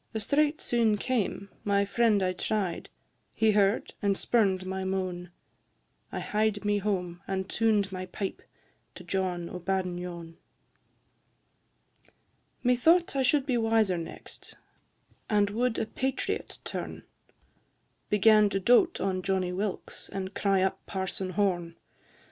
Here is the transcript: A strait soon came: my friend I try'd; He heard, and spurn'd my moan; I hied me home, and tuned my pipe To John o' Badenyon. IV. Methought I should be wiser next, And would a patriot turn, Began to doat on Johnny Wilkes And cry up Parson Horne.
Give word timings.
A 0.15 0.19
strait 0.19 0.59
soon 0.61 0.97
came: 0.97 1.49
my 1.63 1.85
friend 1.85 2.23
I 2.23 2.33
try'd; 2.33 2.89
He 3.35 3.51
heard, 3.51 3.93
and 4.01 4.17
spurn'd 4.17 4.65
my 4.65 4.83
moan; 4.83 5.29
I 6.11 6.19
hied 6.21 6.65
me 6.65 6.79
home, 6.79 7.21
and 7.27 7.47
tuned 7.47 7.91
my 7.91 8.07
pipe 8.07 8.41
To 8.95 9.03
John 9.03 9.47
o' 9.47 9.59
Badenyon. 9.59 10.29
IV. 10.29 10.37
Methought 12.63 13.15
I 13.15 13.21
should 13.21 13.45
be 13.45 13.57
wiser 13.59 13.99
next, 13.99 14.55
And 15.29 15.51
would 15.51 15.77
a 15.77 15.85
patriot 15.85 16.57
turn, 16.63 17.03
Began 18.09 18.49
to 18.49 18.59
doat 18.59 18.99
on 18.99 19.21
Johnny 19.21 19.51
Wilkes 19.53 20.09
And 20.09 20.33
cry 20.33 20.63
up 20.63 20.83
Parson 20.87 21.29
Horne. 21.29 21.75